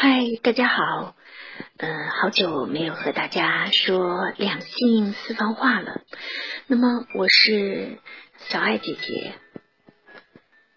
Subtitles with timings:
[0.00, 1.16] 嗨，大家好，
[1.78, 6.02] 嗯，好久没有和大家说两性私房话了。
[6.68, 7.98] 那么我是
[8.48, 9.32] 小爱姐姐，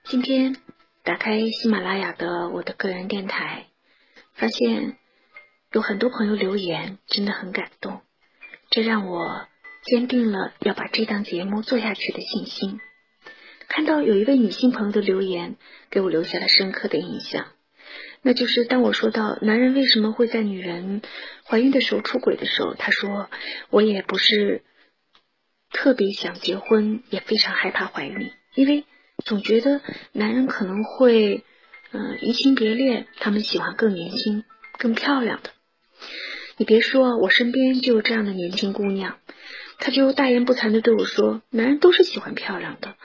[0.05, 0.55] 今天
[1.03, 3.67] 打开喜马拉雅的我的个人电台，
[4.33, 4.97] 发现
[5.71, 8.01] 有很多朋友留言，真的很感动，
[8.71, 9.45] 这让我
[9.83, 12.79] 坚定了要把这档节目做下去的信心。
[13.67, 15.57] 看到有一位女性朋友的留言，
[15.91, 17.45] 给我留下了深刻的印象。
[18.23, 21.01] 那就是当我说到男人为什么会在女人
[21.43, 23.29] 怀孕的时候出轨的时候，他说
[23.69, 24.63] 我也不是
[25.71, 28.85] 特别想结婚，也非常害怕怀孕，因为
[29.25, 29.81] 总觉得
[30.11, 31.43] 男人可能会
[31.91, 34.43] 嗯移情别恋，他们喜欢更年轻、
[34.77, 35.49] 更漂亮的。
[36.57, 39.17] 你别说，我身边就有这样的年轻姑娘，
[39.79, 42.95] 她就大言不惭的对我说，男人都是喜欢漂亮的。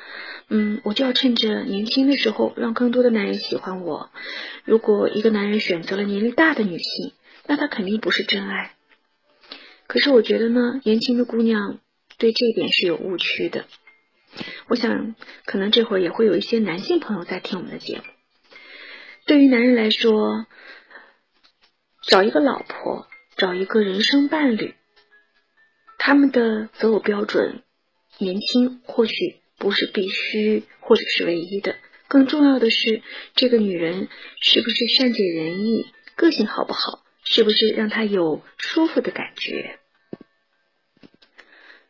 [0.49, 4.11] 嗯，我就要趁着年轻的时候，让更多的男人喜欢我。
[4.65, 7.13] 如果一个男人选择了年龄大的女性，
[7.47, 8.73] 那他肯定不是真爱。
[9.89, 11.81] 可是我觉得呢，年轻的姑娘
[12.17, 13.65] 对这一点是有误区的。
[14.69, 18.05] 我想，可能这会儿也会有一些男性朋友在听我们的节目。
[19.27, 20.47] 对于男人来说，
[22.03, 24.75] 找一个老婆，找一个人生伴侣，
[25.99, 27.63] 他们的择偶标准，
[28.19, 29.41] 年轻或许。
[29.59, 31.77] 不是必须或者是唯一的，
[32.09, 33.03] 更重要的是
[33.35, 34.09] 这个女人
[34.41, 39.79] 是不是善解人意，个性好不好，是不是让她有舒服的感觉。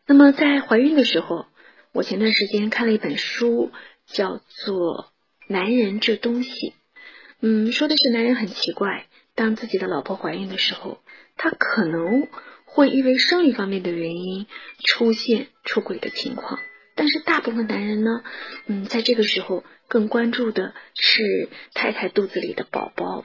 [0.06, 1.46] 那么在怀孕的时候，
[1.92, 3.72] 我前段时间看了一本书，
[4.06, 5.12] 叫做
[5.52, 6.70] 《男人这东西》，
[7.40, 11.02] 嗯，说的是男人很奇怪，当自己的老婆怀孕的时候，
[11.36, 12.28] 他可能
[12.64, 14.46] 会因为生理方面的原因
[14.84, 16.60] 出现出轨的情况。
[16.96, 18.24] 但是大部分男人呢，
[18.66, 23.24] 嗯，在这个时候更关注的是太太肚子里的宝宝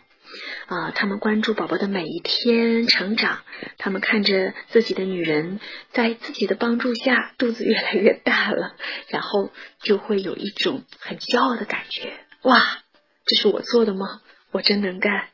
[0.67, 3.39] 啊，他们关注宝宝的每一天成长，
[3.77, 5.59] 他们看着自己的女人
[5.91, 8.75] 在自己的帮助下肚子越来越大了，
[9.07, 9.51] 然后
[9.81, 12.79] 就会有一种很骄傲的感觉，哇，
[13.25, 14.21] 这是我做的吗？
[14.51, 15.29] 我真能干，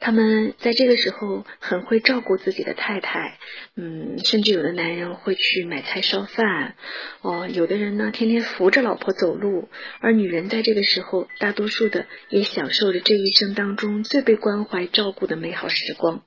[0.00, 3.38] 他们在这个时候很会照顾自己的太太，
[3.76, 6.74] 嗯，甚至有的男人会去买菜烧饭，
[7.22, 9.68] 哦，有的人呢天天扶着老婆走路，
[10.00, 16.22] 而女人在这个时候，大多数的也享受着这一生当中最被关怀照顾的美好时光。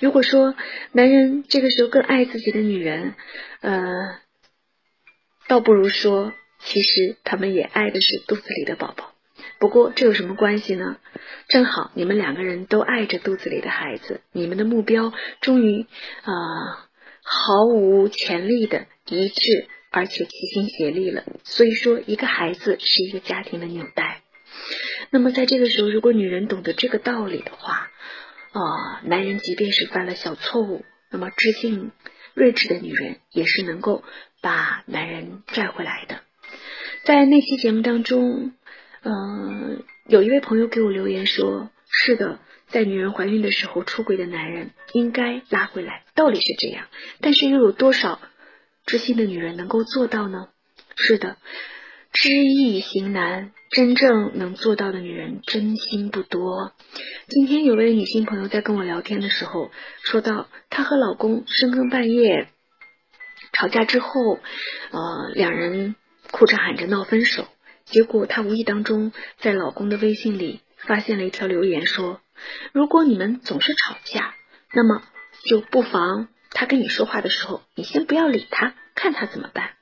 [0.00, 0.56] 如果说
[0.90, 3.14] 男人这个时候更爱自己的女人，
[3.60, 4.18] 呃，
[5.46, 9.11] 倒不如说，其实他们也爱的是肚子里的宝宝。
[9.62, 10.96] 不过这有什么关系呢？
[11.46, 15.86] 正好你们两个人都爱着肚子里的孩子，你们的目标终于
[16.22, 16.88] 啊
[17.22, 21.22] 毫无潜力的一致，而且齐心协力了。
[21.44, 24.22] 所以说，一个孩子是一个家庭的纽带。
[25.10, 27.88] 那么在这个时候，如果女人懂得这个道理的话，
[28.50, 31.92] 啊，男人即便是犯了小错误，那么知性
[32.34, 34.02] 睿智的女人也是能够
[34.40, 36.18] 把男人拽回来的。
[37.04, 38.54] 在那期节目当中。
[39.04, 46.86] 嗯，有一位朋友给我留言说：“是的，在女人怀孕的时候出轨的男人应该拉回来，道理是这样，
[47.20, 48.20] 但是又有多少
[48.86, 50.48] 知心的女人能够做到呢？
[50.94, 51.36] 是的，
[52.12, 56.72] 知易行难，真正能做到的女人真心不多。
[57.26, 62.46] 今天有位女性朋友在跟我聊天的时候说到，她和老公深更半夜
[63.52, 64.38] 吵架之后，
[64.92, 65.96] 呃，两人
[66.30, 67.48] 哭着喊着闹分手。”
[67.92, 72.20] 结果，她无意当中在老公的微信里发现了一条留言，说
[72.72, 74.34] ：“如果你们总是吵架，
[74.72, 75.02] 那么
[75.44, 79.74] 就不妨他跟你说话的时候，你先不要理他，看他怎么办。”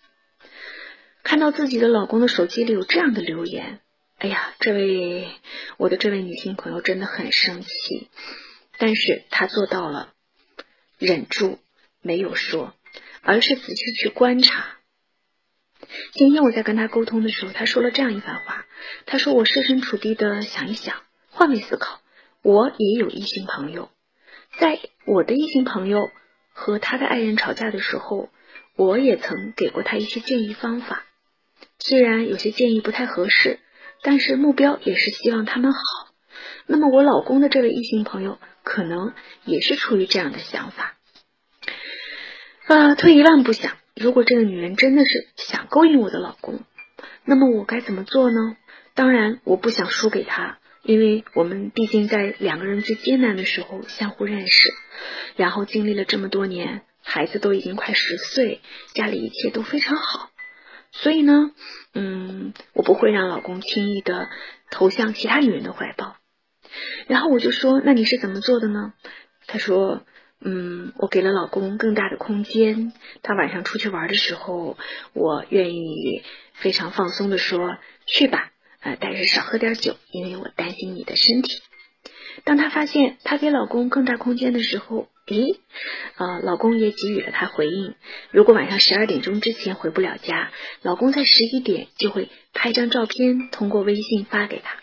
[1.23, 3.79] 看到自己的老公的手机里有这样的留言，
[4.19, 5.29] 哎呀，这位
[5.77, 8.09] 我的这位女性朋友真的很生气，
[8.77, 10.13] 但是她做到了
[10.99, 11.61] 忍住，
[12.03, 12.75] 没有说，
[13.23, 14.80] 而是仔细去观察。
[16.13, 18.67] 今天我在跟他沟通的时候，他说了这样一番话。
[19.07, 20.97] 他说：“我设身处地的想一想，
[21.31, 22.01] 换位思考，
[22.43, 23.91] 我也有异性朋友，
[24.59, 26.11] 在我的异性朋友
[26.53, 28.31] 和他的爱人吵架的时候，
[28.77, 31.05] 我也曾给过他一些建议方法。
[31.79, 33.59] 虽然有些建议不太合适，
[34.03, 35.81] 但是目标也是希望他们好。
[36.67, 39.13] 那么我老公的这位异性朋友可能
[39.45, 40.97] 也是出于这样的想法。
[42.67, 46.61] 啊，退一万步想。”如果这个女人真的是想勾引我的老公，
[47.27, 48.57] 那么我该怎么做呢？
[48.95, 54.71] 当然，我不想输给他，因为我们毕竟在两个人最艰难的时候相互认识，
[55.37, 58.63] 然后经历了这么多年，孩子都已经快十岁，
[58.95, 60.31] 家里一切都非常好，
[60.93, 61.51] 所以呢，
[61.93, 64.31] 嗯，我不会让老公轻易的
[64.71, 66.17] 投向其他女人的怀抱。
[67.07, 68.95] 然后我就说，那你是怎么做的呢？
[69.47, 70.07] 他说，
[70.43, 72.93] 嗯，我给了老公更大的空间。
[73.23, 74.79] 他晚上出去玩的时候，
[75.13, 76.23] 我愿意
[76.55, 77.77] 非常放松的说，
[78.07, 78.51] 去吧，
[78.81, 81.61] 呃，但是少喝点酒，因为我担心你的身体。
[82.45, 85.59] 当她发现她给老公更大空间的时候，咦，
[86.15, 87.95] 啊，老公也给予了她回应。
[88.31, 90.51] 如果晚上十二点钟之前回不了家，
[90.81, 94.79] 老公在十一点就会拍张照片，通过微信发给她。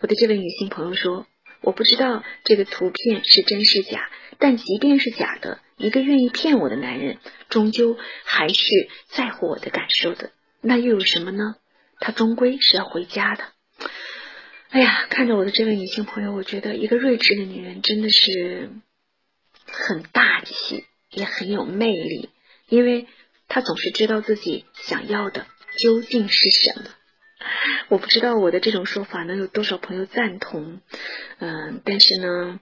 [0.00, 1.26] 我的这位女性朋友说
[1.62, 8.64] ：“我不知道这个图片是真是假，但即便是假的，一个愿意骗我的男人，终究还是
[9.08, 10.30] 在乎我的感受的。
[10.60, 11.56] 那又有什么呢？
[12.00, 13.44] 他终归是要回家的。”
[14.70, 18.70] 哎呀，看着我的这位女性朋友，我觉得一个睿智的女人真的是
[19.66, 22.30] 很大气，也很有魅力，
[22.68, 23.06] 因为
[23.46, 25.46] 她总是知道自己想要的
[25.76, 26.90] 究竟是什么。
[27.88, 30.80] 我不知道我的这种说法能有多少朋友赞同，
[31.38, 32.60] 嗯，但是呢。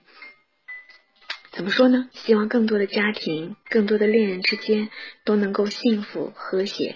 [1.55, 2.09] 怎么说呢？
[2.13, 4.89] 希望更多的家庭、更多的恋人之间
[5.23, 6.95] 都能够幸福和谐，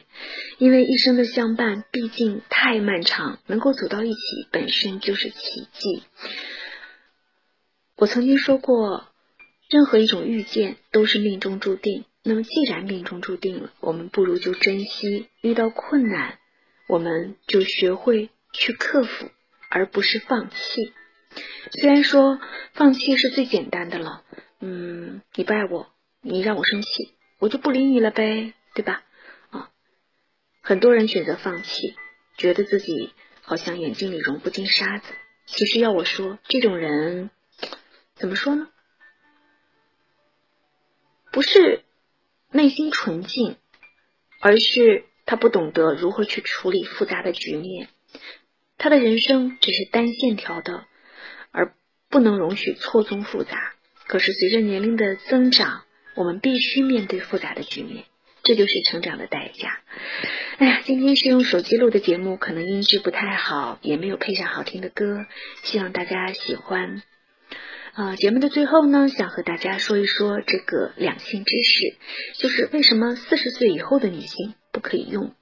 [0.57, 4.17] 因为一生的相伴毕竟太漫长，能够走到一起
[4.51, 6.01] 本身就是奇迹。
[7.97, 9.07] 我曾经说过，
[9.69, 12.05] 任何一种遇见都是命中注定。
[12.23, 15.27] 那么既然命中注定了，我们不如就珍惜。
[15.41, 16.39] 遇到困难，
[16.89, 19.29] 我们就学会去克服，
[19.69, 20.93] 而不是放弃。
[21.73, 22.39] 虽然说
[22.73, 24.23] 放弃是最简单的了。
[24.59, 25.87] 嗯，你不爱我，
[26.21, 29.03] 你让我生气，我就不理你了呗，对吧？
[29.51, 29.69] 啊，
[30.61, 31.95] 很多人选择放弃，
[32.37, 35.13] 觉得自己好像眼睛里容不进沙子。
[35.45, 37.29] 其实要我说，这种人
[38.15, 38.69] 怎么说呢？
[41.31, 41.83] 不是
[42.49, 43.57] 内心纯净，
[44.39, 47.89] 而是他不懂得如何去处理复杂的局面。
[48.79, 50.87] 他的人生只是单线条的，
[51.51, 51.75] 而
[52.09, 53.75] 不能容许错综复杂。
[54.07, 55.83] 可是随着年龄的增长，
[56.15, 58.05] 我们必须面对复杂的局面，
[58.43, 59.79] 这就是成长的代价。
[60.57, 65.25] 哎呀，今天是用手机录的节目，可能音质不太好，也没有配上好听的歌，
[65.63, 67.03] 希望大家喜欢。
[67.93, 71.97] 啊，节目的最后呢，想和大家说一说这个两性知识，
[72.39, 75.33] 就是为什么四十岁以后的女性不可以用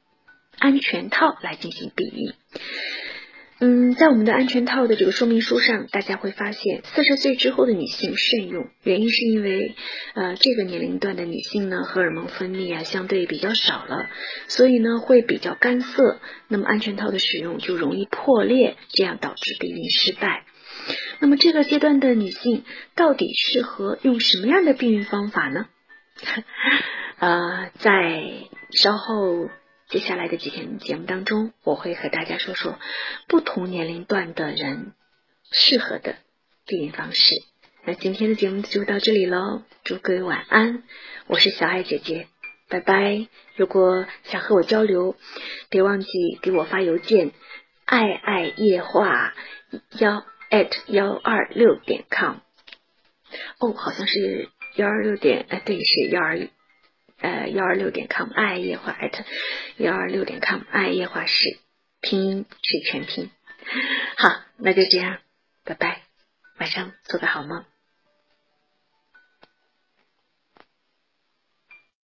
[0.57, 2.33] 安全套来进行避孕。
[3.57, 9.75] 嗯，在我们的安全套的这个说明书上，大家会发现四十岁之后的女性慎用，原因是因为
[10.13, 14.09] 呃这个年龄段的女性呢，荷尔蒙分泌啊相对比较少了，
[14.49, 16.19] 所以呢会比较干涩，
[16.49, 20.43] 那么安全套的使用就容易破裂，这样导致避孕失败。
[21.19, 25.67] 那么这个阶段的女性到底适合用什么样的避孕方法呢？
[27.19, 28.33] 呃，在
[28.71, 29.49] 稍后。
[29.95, 32.77] 接下来的几天节目当中，我会和大家说说
[33.29, 34.91] 不同年龄段的人
[35.53, 36.17] 适合的
[36.65, 37.35] 避孕方式。
[37.85, 40.83] 那今天的节目就到这里喽，祝各位晚安，
[41.27, 42.27] 我是小爱姐姐，
[42.67, 43.27] 拜拜。
[43.55, 45.15] 如果想和我交流，
[45.69, 46.09] 别忘记
[46.41, 47.31] 给我发邮件，
[47.85, 49.33] 爱爱夜话
[49.97, 52.39] 幺 at 幺二六点 com。
[53.59, 56.49] 哦，好像是幺二六点，哎，对，是幺二。
[57.19, 59.23] 呃，幺二六点 com 爱夜话艾特
[59.77, 61.57] 幺二六点 com 爱夜话是
[62.01, 63.31] 拼音是全拼。
[64.17, 65.19] 好，那就这样，
[65.63, 66.01] 拜拜，
[66.59, 67.65] 晚上做个好梦。